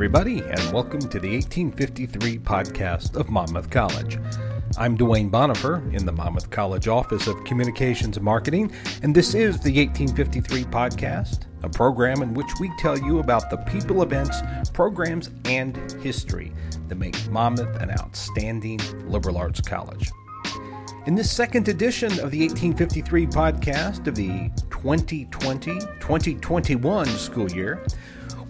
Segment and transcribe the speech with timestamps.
[0.00, 4.18] everybody, and welcome to the 1853 podcast of Monmouth College.
[4.78, 8.72] I'm Duane Bonifer in the Monmouth College Office of Communications and Marketing,
[9.02, 13.58] and this is the 1853 podcast, a program in which we tell you about the
[13.58, 14.40] people, events,
[14.70, 16.50] programs, and history
[16.88, 20.10] that make Monmouth an outstanding liberal arts college.
[21.04, 27.84] In this second edition of the 1853 podcast of the 2020 2021 school year,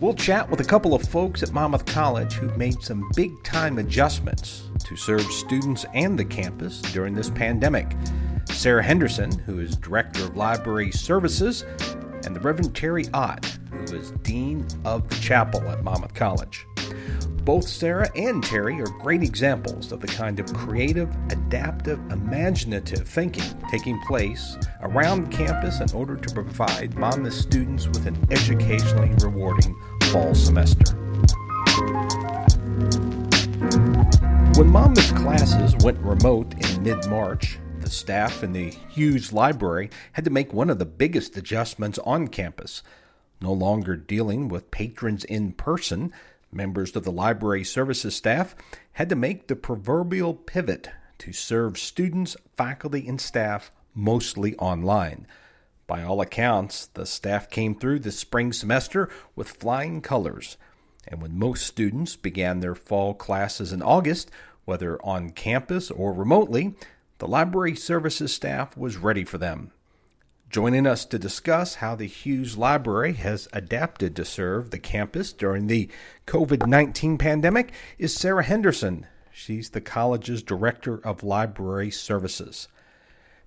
[0.01, 3.79] we'll chat with a couple of folks at Monmouth College who've made some big time
[3.79, 7.95] adjustments to serve students and the campus during this pandemic.
[8.47, 11.65] Sarah Henderson, who is Director of Library Services,
[12.25, 16.67] and the Reverend Teri Ott, who is Dean of the Chapel at Monmouth College.
[17.51, 23.43] Both Sarah and Teri are great examples of the kind of creative, adaptive, imaginative thinking
[23.69, 29.75] taking place around campus in order to provide Monmouth students with an educationally rewarding
[30.13, 30.95] fall semester.
[34.55, 40.25] When Monmouth classes went remote in mid March, the staff in the Hewes Library had
[40.25, 42.85] to make one of the biggest adjustments on campus.
[43.43, 46.13] No longer dealing with patrons in person,
[46.53, 48.57] Members of the library services staff
[48.93, 55.27] had to make the proverbial pivot to serve students, faculty, and staff mostly online.
[55.87, 60.57] By all accounts, the staff came through the spring semester with flying colors.
[61.07, 64.31] And when most students began their fall classes in August,
[64.65, 66.75] whether on campus or remotely,
[67.19, 69.73] the library services staff was ready for them.
[70.51, 75.69] Joining us to discuss how the Hewes Library has adapted to serve the campus during
[75.69, 75.89] the
[76.27, 79.07] COVID 19 pandemic is Sarah Henderson.
[79.31, 82.67] She's the college's Director of Library Services.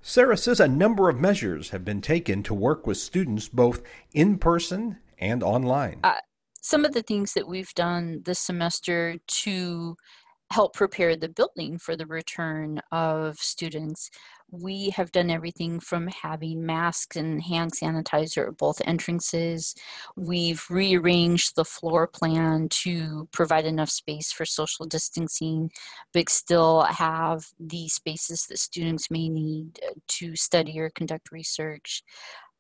[0.02, 4.38] Sarah says a number of measures have been taken to work with students both in
[4.38, 6.00] person and online.
[6.06, 6.20] Uh,
[6.62, 9.98] some of the things that we've done this semester to
[10.54, 14.10] help prepare the building for the return of students
[14.54, 19.74] we have done everything from having masks and hand sanitizer at both entrances.
[20.16, 25.72] We've rearranged the floor plan to provide enough space for social distancing,
[26.14, 32.04] but still have the spaces that students may need uh, to study or conduct research.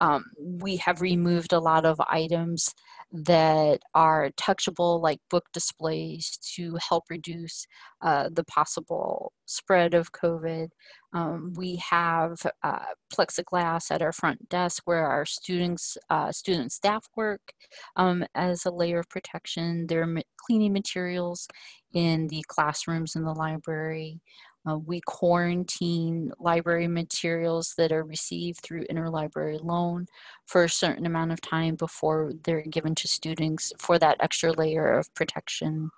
[0.01, 2.73] Um, we have removed a lot of items
[3.13, 7.67] that are touchable, like book displays, to help reduce
[8.01, 10.69] uh, the possible spread of COVID.
[11.13, 17.07] Um, we have uh, plexiglass at our front desk where our students, uh, student staff
[17.15, 17.53] work
[17.95, 19.85] um, as a layer of protection.
[19.87, 21.47] There are cleaning materials
[21.93, 24.21] in the classrooms in the library.
[24.67, 30.05] Uh, we quarantine library materials that are received through interlibrary loan
[30.45, 34.97] for a certain amount of time before they're given to students for that extra layer
[34.97, 35.89] of protection.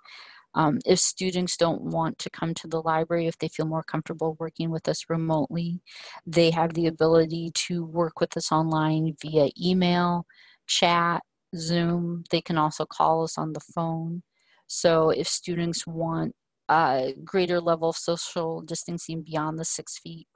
[0.54, 4.36] Um, if students don't want to come to the library, if they feel more comfortable
[4.40, 5.82] working with us remotely,
[6.26, 10.26] they have the ability to work with us online via email,
[10.66, 11.22] chat,
[11.54, 12.24] Zoom.
[12.30, 14.22] They can also call us on the phone.
[14.66, 16.34] So if students want
[16.68, 20.28] a greater level of social distancing beyond the six feet,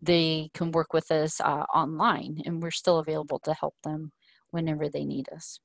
[0.00, 4.12] they can work with us uh, online, and we're still available to help them
[4.50, 5.60] whenever they need us.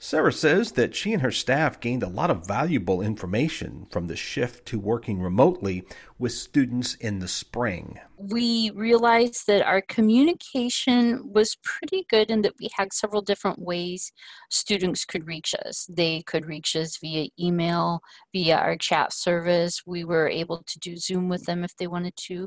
[0.00, 4.14] Sarah says that she and her staff gained a lot of valuable information from the
[4.14, 5.84] shift to working remotely
[6.20, 7.98] with students in the spring.
[8.16, 14.12] We realized that our communication was pretty good and that we had several different ways
[14.50, 15.86] students could reach us.
[15.90, 18.00] They could reach us via email,
[18.32, 19.82] via our chat service.
[19.84, 22.46] We were able to do Zoom with them if they wanted to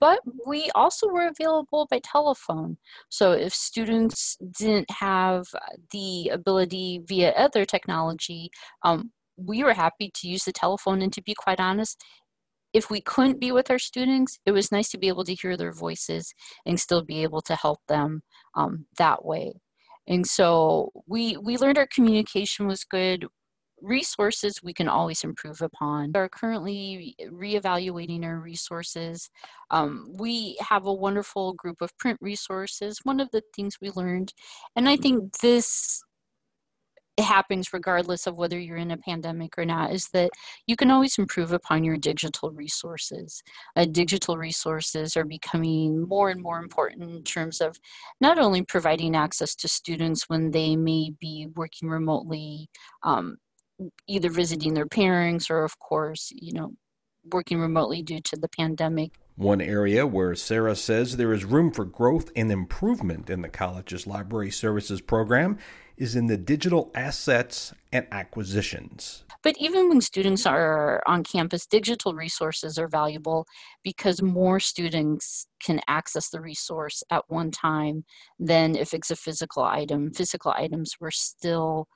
[0.00, 2.78] but we also were available by telephone.
[3.08, 5.46] So if students didn't have
[5.90, 8.50] the ability via other technology,
[8.84, 11.02] um, we were happy to use the telephone.
[11.02, 12.02] And to be quite honest,
[12.72, 15.56] if we couldn't be with our students, it was nice to be able to hear
[15.56, 16.34] their voices
[16.66, 18.22] and still be able to help them
[18.54, 19.54] um, that way.
[20.06, 23.26] And so we we learned our communication was good
[23.82, 26.12] resources we can always improve upon.
[26.14, 29.30] We are currently reevaluating our resources.
[29.70, 33.00] Um, we have a wonderful group of print resources.
[33.04, 34.32] One of the things we learned,
[34.76, 36.02] and I think this
[37.20, 40.30] happens regardless of whether you're in a pandemic or not is that
[40.66, 43.42] you can always improve upon your digital resources
[43.76, 47.76] uh, digital resources are becoming more and more important in terms of
[48.20, 52.68] not only providing access to students when they may be working remotely
[53.02, 53.36] um,
[54.06, 56.72] either visiting their parents or, of course, you know,
[57.32, 59.12] working remotely due to the pandemic.
[59.36, 64.06] One area where Sarah says there is room for growth and improvement in the college's
[64.06, 65.58] library services program
[65.96, 69.24] is in the digital assets and acquisitions.
[69.42, 73.46] But even when students are on campus, digital resources are valuable
[73.84, 78.04] because more students can access the resource at one time
[78.38, 80.12] than if it's a physical item.
[80.12, 81.86] Physical items were still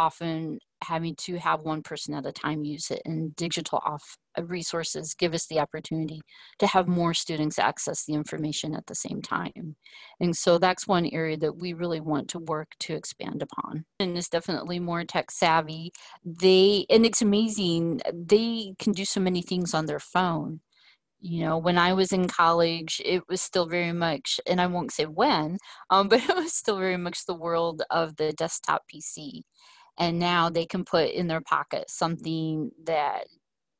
[0.00, 4.42] often having to have one person at a time use it and digital off uh,
[4.44, 6.20] resources give us the opportunity
[6.58, 9.76] to have more students access the information at the same time.
[10.20, 13.84] And so that's one area that we really want to work to expand upon.
[13.98, 15.92] And is definitely more tech savvy.
[16.24, 20.60] They and it's amazing they can do so many things on their phone.
[21.22, 24.90] You know when i was in college it was still very much and i won't
[24.90, 25.58] say when
[25.90, 29.42] um, but it was still very much the world of the desktop pc
[29.98, 33.24] and now they can put in their pocket something that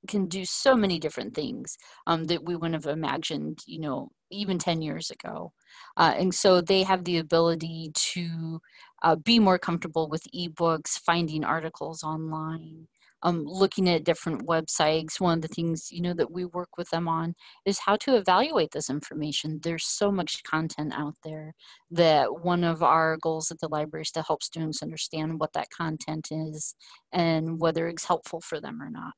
[0.08, 1.76] can do so many different things
[2.06, 5.52] um, that we wouldn't have imagined you know even 10 years ago.
[5.96, 8.60] Uh, and so they have the ability to
[9.02, 12.86] uh, be more comfortable with ebooks finding articles online
[13.22, 16.88] um, looking at different websites one of the things you know that we work with
[16.90, 17.34] them on
[17.64, 21.54] is how to evaluate this information there's so much content out there
[21.90, 25.68] that one of our goals at the library is to help students understand what that
[25.76, 26.74] content is
[27.12, 29.14] and whether it's helpful for them or not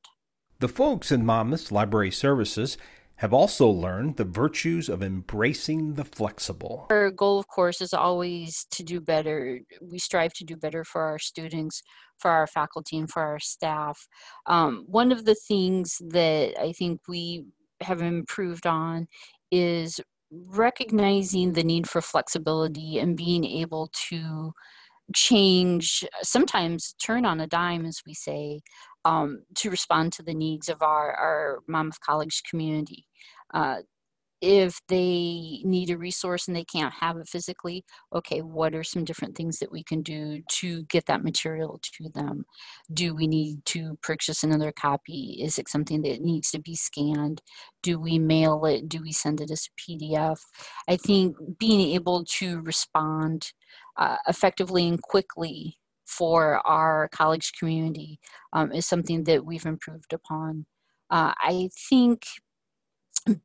[0.59, 2.77] the folks in monmouth's library services
[3.17, 6.87] have also learned the virtues of embracing the flexible.
[6.89, 9.59] Our goal, of course, is always to do better.
[9.81, 11.83] We strive to do better for our students,
[12.23, 14.07] for our faculty, and for our staff.
[14.47, 17.45] Um, one of the things that I think we
[17.81, 19.07] have improved on
[19.51, 19.99] is
[20.31, 24.53] recognizing the need for flexibility and being able to
[25.13, 28.61] change, sometimes turn on a dime, as we say,
[29.05, 33.05] um, to respond to the needs of our, our Monmouth College community.
[33.53, 33.79] Uh,
[34.43, 39.05] if they need a resource and they can't have it physically, okay, what are some
[39.05, 42.43] different things that we can do to get that material to them?
[42.91, 45.39] Do we need to purchase another copy?
[45.41, 47.41] Is it something that needs to be scanned?
[47.81, 48.89] Do we mail it?
[48.89, 50.41] Do we send it as a PDF?
[50.89, 53.53] I think being able to respond
[53.95, 58.19] uh, effectively and quickly for our college community
[58.51, 60.65] um, is something that we've improved upon.
[61.09, 62.23] Uh, I think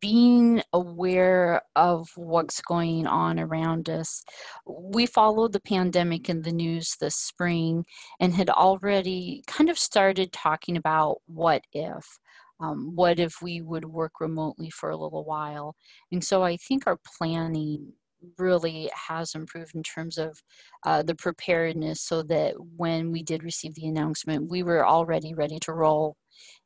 [0.00, 4.24] being aware of what's going on around us.
[4.66, 7.84] We followed the pandemic in the news this spring
[8.20, 12.18] and had already kind of started talking about what if.
[12.60, 15.76] Um, what if we would work remotely for a little while?
[16.10, 17.92] And so I think our planning
[18.36, 20.42] really has improved in terms of
[20.84, 25.58] uh, the preparedness so that when we did receive the announcement, we were already ready
[25.60, 26.16] to roll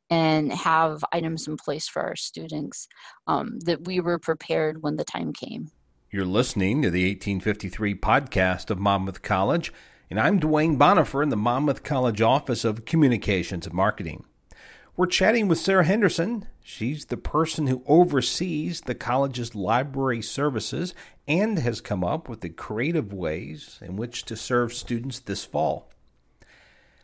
[0.09, 2.87] and have items in place for our students
[3.27, 5.71] um, that we were prepared when the time came.
[6.11, 9.73] You're listening to the 1853 podcast of Monmouth College,
[10.09, 14.25] and I'm Duane Bonifer in the Monmouth College Office of Communications and Marketing.
[14.95, 16.45] We're chatting with Sarah Henderson.
[16.61, 20.93] She's the person who oversees the college's library services
[21.27, 25.89] and has come up with the creative ways in which to serve students this fall.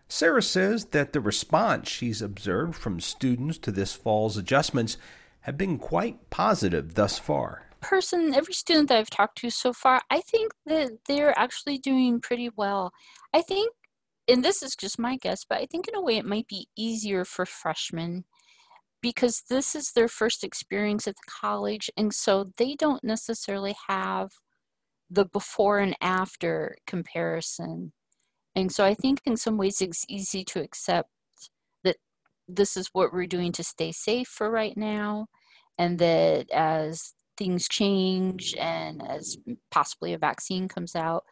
[0.10, 4.98] Sarah says that the response she's observed from students to this fall's adjustments
[5.42, 7.70] have been quite positive thus far.
[7.80, 12.20] Person, every student that I've talked to so far, I think that they're actually doing
[12.20, 12.92] pretty well.
[13.34, 13.72] I think
[14.30, 16.68] and this is just my guess, but I think in a way it might be
[16.76, 18.26] easier for freshmen
[19.02, 24.30] because this is their first experience at the college, and so they don't necessarily have
[25.10, 27.94] the before and after comparison.
[28.60, 31.10] And so I think in some ways it's easy to accept
[31.84, 31.98] that
[32.48, 35.28] this is what we're doing to stay safe for right now,
[35.78, 39.38] and that as things change and as
[39.72, 41.24] possibly a vaccine comes out,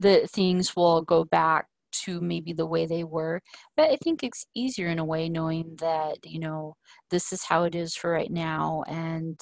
[0.00, 3.40] that things will go back to maybe the way they were.
[3.76, 6.76] But I think it's easier in a way knowing that, you know,
[7.10, 9.40] this is how it is for right now and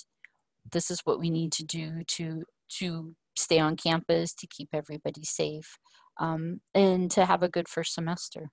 [0.71, 2.45] this is what we need to do to
[2.79, 5.79] to stay on campus, to keep everybody safe,
[6.19, 8.51] um, and to have a good first semester.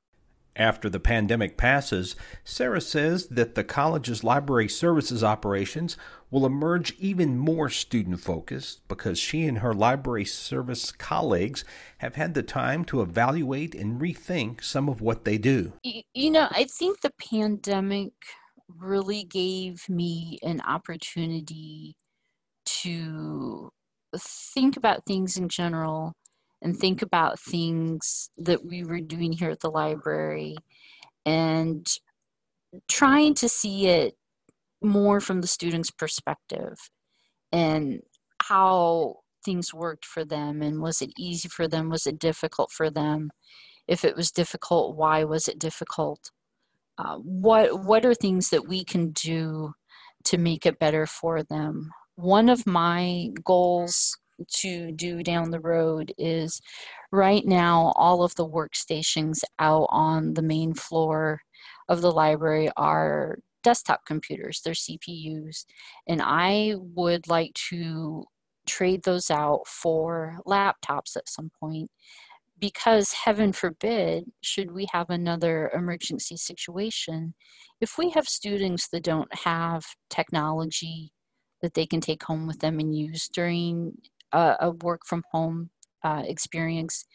[0.55, 5.95] After the pandemic passes, Sarah says that the college's library services operations
[6.31, 11.63] will emerge even more student focused because she and her library service colleagues
[11.99, 15.73] have had the time to evaluate and rethink some of what they do.
[15.83, 18.13] You know, I think the pandemic
[18.67, 21.95] really gave me an opportunity
[22.65, 23.71] to
[24.17, 26.13] think about things in general
[26.61, 30.55] and think about things that we were doing here at the library
[31.25, 31.87] and
[32.87, 34.15] trying to see it
[34.81, 36.89] more from the student's perspective
[37.51, 38.01] and
[38.43, 41.89] how things worked for them and was it easy for them?
[41.89, 43.31] Was it difficult for them?
[43.87, 46.31] If it was difficult why was it difficult?
[46.97, 49.73] Uh, what what are things that we can do
[50.25, 51.91] to make it better for them?
[52.15, 56.61] One of my goals to do down the road is
[57.11, 61.41] right now all of the workstations out on the main floor
[61.87, 65.65] of the library are desktop computers they're cpus
[66.07, 68.23] and i would like to
[68.65, 71.89] trade those out for laptops at some point
[72.59, 77.33] because heaven forbid should we have another emergency situation
[77.81, 81.11] if we have students that don't have technology
[81.61, 83.93] that they can take home with them and use during
[84.31, 85.69] a, a work from home
[86.03, 87.05] uh, experience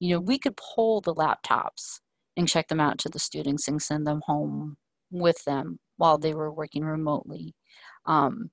[0.00, 2.00] you know we could pull the laptops
[2.36, 4.76] and check them out to the students and send them home
[5.10, 7.54] with them while they were working remotely
[8.06, 8.50] um,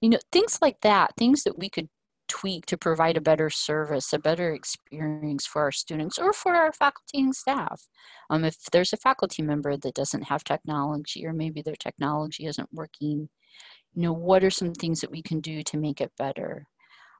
[0.00, 1.88] you know things like that things that we could
[2.32, 6.72] tweak to provide a better service, a better experience for our students or for our
[6.72, 7.82] faculty and staff.
[8.30, 12.70] Um, if there's a faculty member that doesn't have technology or maybe their technology isn't
[12.72, 13.28] working,
[13.94, 16.66] you know, what are some things that we can do to make it better?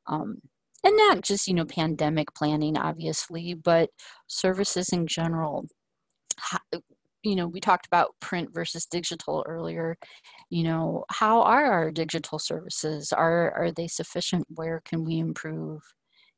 [0.06, 0.38] Um,
[0.85, 3.90] and not just, you know, pandemic planning, obviously, but
[4.26, 5.66] services in general
[7.23, 9.97] you know, we talked about print versus digital earlier.
[10.50, 13.12] You know, how are our digital services?
[13.12, 14.47] Are are they sufficient?
[14.49, 15.82] Where can we improve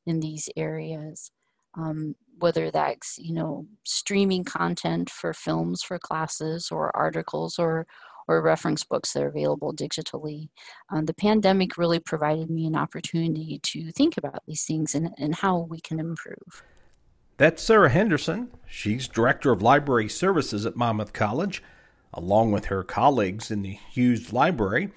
[0.06, 1.30] in these areas?
[1.76, 7.87] Um, whether that's you know streaming content for films for classes or articles or
[8.28, 10.49] or reference books that are available digitally.
[10.90, 15.35] Um, the pandemic really provided me an opportunity to think about these things and, and
[15.35, 16.62] how we can improve.
[17.37, 18.50] That's Sarah Henderson.
[18.66, 21.62] She's Director of Library Services at Monmouth College.
[22.12, 24.90] Along with her colleagues in the Hewes Library,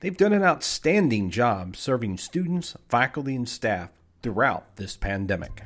[0.00, 3.90] they've done an outstanding job serving students, faculty, and staff
[4.22, 5.62] throughout this pandemic.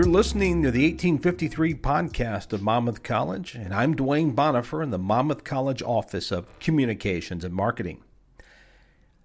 [0.00, 4.98] You're listening to the 1853 podcast of Monmouth College, and I'm Duane Bonifer in the
[4.98, 8.02] Monmouth College Office of Communications and Marketing.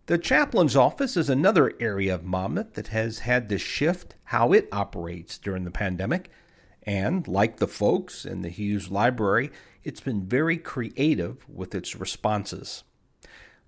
[0.07, 4.67] The chaplain's office is another area of Monmouth that has had to shift how it
[4.73, 6.29] operates during the pandemic.
[6.83, 9.51] And like the folks in the Hewes Library,
[9.85, 12.83] it's been very creative with its responses.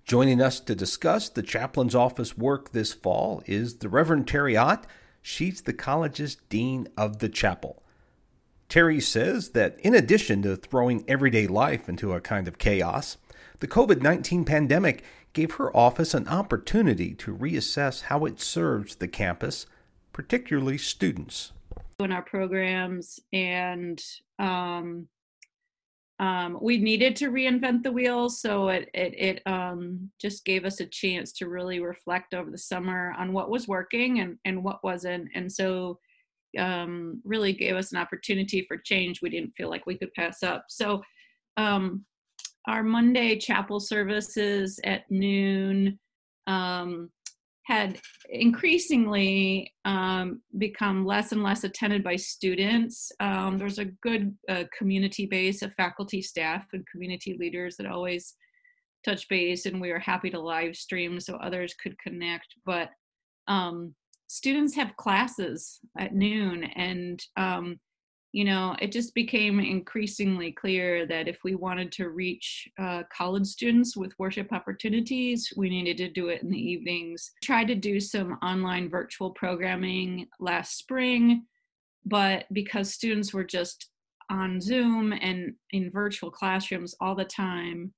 [0.04, 4.86] Joining us to discuss the chaplain's office work this fall is the Reverend Teri Ott.
[5.22, 7.82] She's the college's Dean of the Chapel.
[8.68, 13.16] Teri says that in addition to throwing everyday life into a kind of chaos,
[13.60, 19.08] the COVID 19 pandemic gave her office an opportunity to reassess how it serves the
[19.08, 19.66] campus,
[20.12, 21.52] particularly students.
[22.00, 24.02] In our programs, and
[24.38, 25.08] um,
[26.20, 30.80] um, we needed to reinvent the wheel, so it it, it um, just gave us
[30.80, 34.82] a chance to really reflect over the summer on what was working and and what
[34.82, 35.98] wasn't, and so
[36.58, 40.42] um, really gave us an opportunity for change we didn't feel like we could pass
[40.42, 40.64] up.
[40.68, 41.02] So
[41.56, 42.04] um,
[42.66, 45.98] our Monday chapel services at noon
[46.46, 47.10] um,
[47.68, 53.12] had increasingly um, become less and less attended by students.
[53.20, 58.34] Um, there's a good uh, community base of faculty, staff, and community leaders that always
[59.04, 62.46] touch base, and we are happy to live stream so others could connect.
[62.64, 62.88] But
[63.48, 63.94] um,
[64.28, 67.78] students have classes at noon, and um,
[68.32, 73.46] you know, it just became increasingly clear that if we wanted to reach uh, college
[73.46, 77.30] students with worship opportunities, we needed to do it in the evenings.
[77.42, 81.44] Tried to do some online virtual programming last spring,
[82.04, 83.88] but because students were just
[84.30, 87.94] on Zoom and in virtual classrooms all the time,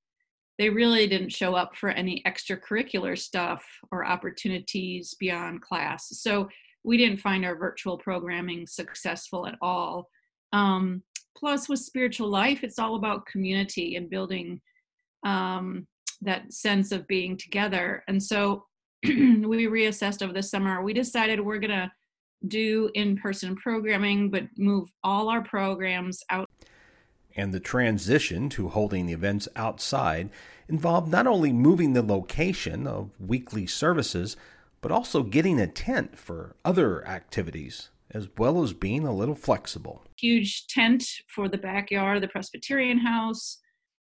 [0.57, 6.07] they really didn't show up for any extracurricular stuff or opportunities beyond class.
[6.19, 6.47] So
[6.83, 10.09] we didn't find our virtual programming successful at all.
[10.53, 11.03] Um,
[11.35, 14.61] plus, with spiritual life, it's all about community and building
[15.25, 15.87] um,
[16.21, 18.03] that sense of being together.
[18.07, 18.65] And so
[19.03, 20.83] we reassessed over the summer.
[20.83, 21.91] We decided we're going to
[22.47, 26.49] do in person programming, but move all our programs out.
[27.35, 30.29] And the transition to holding the events outside
[30.67, 34.35] involved not only moving the location of weekly services,
[34.81, 40.03] but also getting a tent for other activities as well as being a little flexible.
[40.19, 43.59] Huge tent for the backyard, of the Presbyterian house.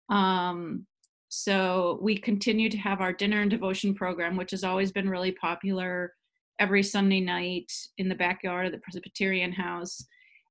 [0.10, 0.86] Um,
[1.29, 5.31] so we continue to have our dinner and devotion program, which has always been really
[5.31, 6.13] popular
[6.60, 10.05] every Sunday night in the backyard of the Presbyterian house.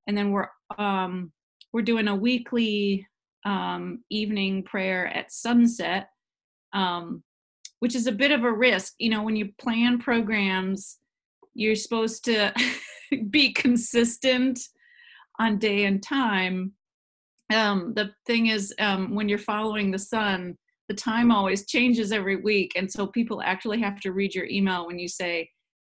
[0.06, 1.32] And then we're um,
[1.72, 3.06] we're doing a weekly
[3.44, 6.08] um, evening prayer at sunset,
[6.72, 7.22] um,
[7.80, 8.94] which is a bit of a risk.
[8.98, 10.96] You know, when you plan programs,
[11.54, 12.52] you're supposed to
[13.30, 14.60] be consistent
[15.38, 16.72] on day and time.
[17.52, 20.56] Um, the thing is, um, when you're following the sun,
[20.88, 22.72] the time always changes every week.
[22.76, 25.48] And so people actually have to read your email when you say,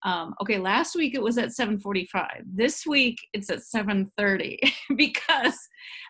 [0.05, 2.43] um, okay, last week it was at 7:45.
[2.45, 4.59] This week it's at 7:30
[4.97, 5.59] because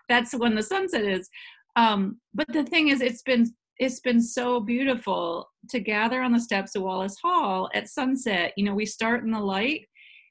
[0.09, 1.29] that's when the sunset is.
[1.77, 6.41] Um, but the thing is, it's been it's been so beautiful to gather on the
[6.41, 8.53] steps of Wallace Hall at sunset.
[8.57, 9.87] You know, we start in the light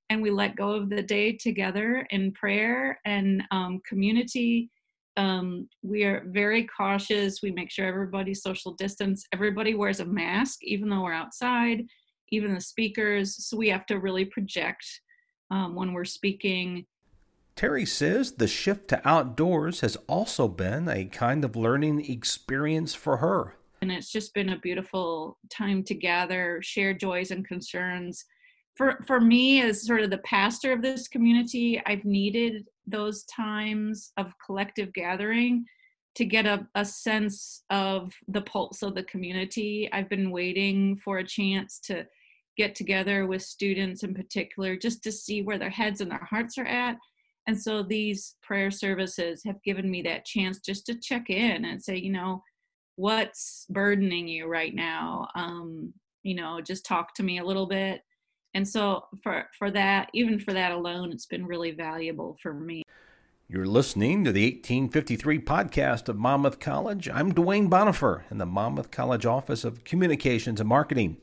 [0.10, 4.70] and we let go of the day together in prayer and um, community.
[5.18, 7.42] Um, we are very cautious.
[7.42, 9.26] We make sure everybody's social distance.
[9.34, 11.86] Everybody wears a mask, even though we're outside
[12.32, 13.46] even the speakers.
[13.46, 14.86] So we have to really project
[15.52, 16.86] um, when we're speaking.
[17.62, 23.18] Teri says the shift to outdoors has also been a kind of learning experience for
[23.18, 23.54] her.
[23.84, 28.26] And it's just been a beautiful time to gather, share joys and concerns.
[28.74, 34.12] For, for me, as sort of the pastor of this community, I've needed those times
[34.18, 35.64] of collective gathering
[36.16, 39.88] to get a, a sense of the pulse of the community.
[39.94, 42.08] I've been waiting for a chance to
[42.58, 46.58] get together with students in particular just to see where their heads and their hearts
[46.58, 46.98] are at.
[47.48, 51.84] And so these prayer services have given me that chance just to check in and
[51.84, 52.44] say, you know,
[52.96, 55.28] what's burdening you right now?
[55.36, 55.94] Um,
[56.24, 58.02] you know, just talk to me a little bit.
[58.54, 62.84] And so for for that, even for that alone, it's been really valuable for me.
[63.48, 67.10] You're listening to the 1853 podcast of Monmouth College.
[67.10, 71.18] I'm Duane Bonifer in the Monmouth College Office of Communications and Marketing.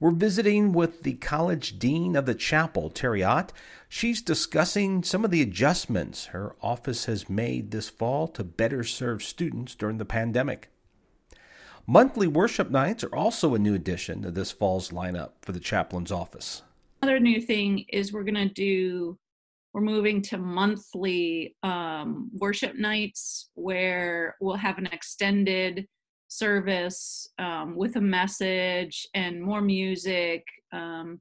[0.00, 3.52] We're visiting with the college dean of the chapel, Teri Ott.
[3.88, 9.22] She's discussing some of the adjustments her office has made this fall to better serve
[9.22, 10.68] students during the pandemic.
[11.86, 16.10] Monthly worship nights are also a new addition to this fall's lineup for the chaplain's
[16.10, 16.62] office.
[17.02, 19.16] Another new thing is we're going to do,
[19.72, 25.86] we're moving to monthly um, worship nights where we'll have an extended
[26.38, 31.20] service um, with a message and more music, um,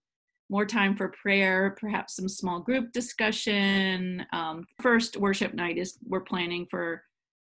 [0.50, 4.26] more time for prayer, perhaps some small group discussion.
[4.34, 7.04] Um, first worship night is we're planning for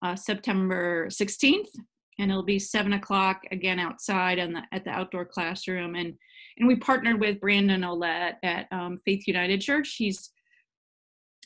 [0.03, 1.71] uh, September 16th,
[2.19, 5.95] and it'll be seven o'clock again outside and at the outdoor classroom.
[5.95, 6.15] And
[6.59, 9.95] and we partnered with Brandon Olette at um, Faith United Church.
[9.97, 10.31] He's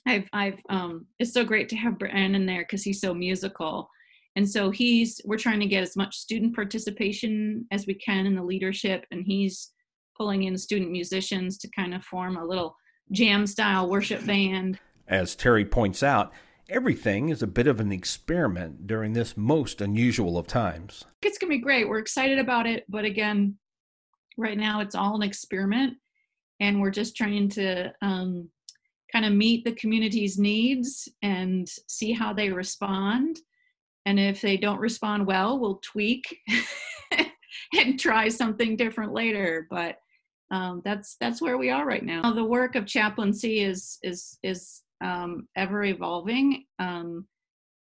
[0.06, 3.88] I've I've um, it's so great to have Brandon there because he's so musical
[4.36, 8.34] and so he's we're trying to get as much student participation as we can in
[8.34, 9.72] the leadership and he's
[10.16, 12.76] pulling in student musicians to kind of form a little
[13.10, 14.78] jam style worship band.
[15.08, 16.32] As Teri points out
[16.68, 21.04] everything is a bit of an experiment during this most unusual of times.
[21.20, 21.88] It's going to be great.
[21.88, 23.56] We're excited about it but again
[24.38, 25.94] right now it's all an experiment
[26.60, 28.48] and we're just trying to um,
[29.12, 33.38] kind of meet the community's needs and see how they respond
[34.06, 36.38] and if they don't respond well we'll tweak
[37.74, 39.98] and try something different later but
[40.52, 42.30] um, that's that's where we are right now.
[42.30, 46.66] The work of chaplaincy is is is um, ever evolving.
[46.78, 47.26] Um,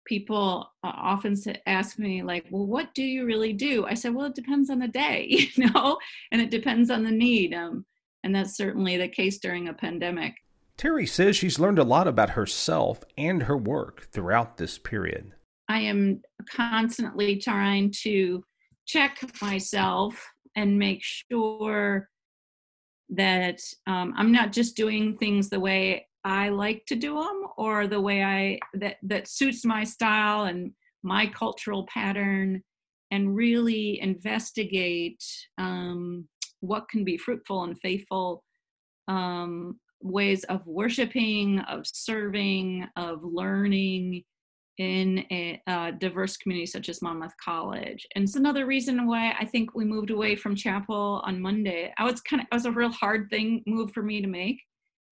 [0.06, 3.84] people often ask me like well what do you really do?
[3.86, 5.98] I said well it depends on the day you know?
[6.32, 7.84] And it depends on the need um,
[8.24, 10.34] and that's certainly the case during a pandemic.
[10.78, 15.32] Teri says she's learned a lot about herself and her work throughout this period
[15.70, 18.42] I am constantly trying to
[18.86, 20.20] check myself
[20.56, 22.08] and make sure
[23.08, 27.86] that um, I'm not just doing things the way I like to do them or
[27.86, 30.72] the way I that that suits my style and
[31.04, 32.62] my cultural pattern,
[33.12, 35.22] and really investigate
[35.56, 36.26] um,
[36.58, 38.42] what can be fruitful and faithful
[39.06, 44.24] um, ways of worshiping, of serving, of learning,
[44.80, 48.06] in a, a, diverse community such as Monmouth College.
[48.14, 51.92] And it's another reason why I think we moved away from chapel on Monday.
[51.98, 54.58] I was kind of it was a real hard thing move for me to make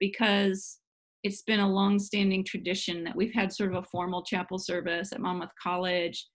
[0.01, 0.79] because
[1.23, 5.21] it's been a long-standing tradition that we've had sort of a formal chapel service at
[5.21, 6.27] Monmouth College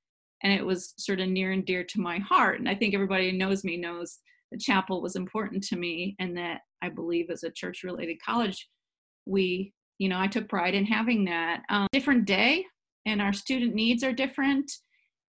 [0.43, 3.31] and it was sort of near and dear to my heart and I think everybody
[3.31, 4.19] who knows me knows
[4.51, 8.69] the chapel was important to me and that I believe as a church related college
[9.25, 12.65] we you know I took pride in having that um, different day
[13.05, 14.71] and our student needs are different.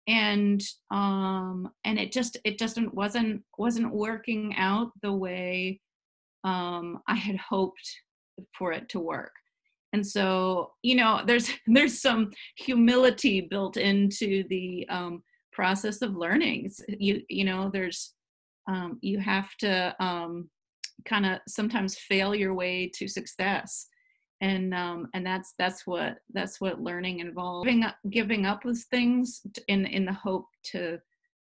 [0.06, 5.80] And um and it just it just wasn't wasn't working out the way
[6.44, 7.88] um i had hoped
[8.56, 9.32] for it to work.
[9.92, 16.70] And so you know there's there's some humility built into the um, process of learning.
[16.88, 18.14] You you know there's
[18.68, 20.50] um, you have to um,
[21.04, 23.86] kind of sometimes fail your way to success
[24.44, 28.78] and um, and that's that's what that's what learning involves giving up, giving up with
[28.90, 30.98] things in in the hope to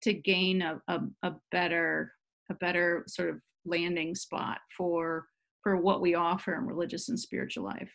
[0.02, 2.14] to gain a, a, a better
[2.50, 5.28] a better sort of landing spot for
[5.62, 7.92] for what we offer in religious and spiritual life.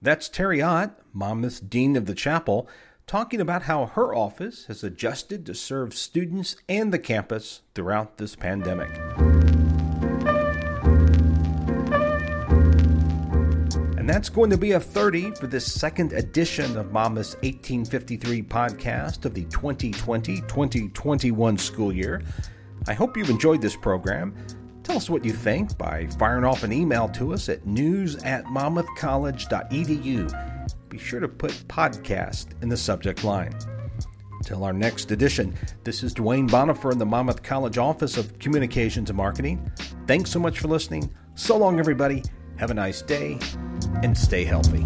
[0.00, 2.68] That's Teri Ott, Monmouth's Dean of the Chapel,
[3.06, 8.36] talking about how her office has adjusted to serve students and the campus throughout this
[8.36, 8.90] pandemic.
[14.04, 19.24] And that's going to be a 30 for this second edition of Monmouth's 1853 podcast
[19.24, 22.20] of the 2020 2021 school year.
[22.86, 24.36] I hope you've enjoyed this program.
[24.82, 28.44] Tell us what you think by firing off an email to us at news at
[28.44, 30.68] monmouthcollege.edu.
[30.90, 33.54] Be sure to put podcast in the subject line.
[34.42, 39.08] Till our next edition, this is Duane Bonifer in the Monmouth College Office of Communications
[39.08, 39.72] and Marketing.
[40.06, 41.10] Thanks so much for listening.
[41.36, 42.22] So long, everybody.
[42.56, 43.38] Have a nice day
[44.02, 44.84] and stay healthy.